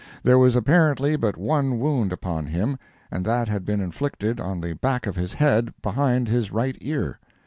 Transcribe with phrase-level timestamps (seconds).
[0.23, 2.79] There was apparently but one wound upon him,
[3.11, 7.19] and that had been inflicted on the back of his head, behind his right ear.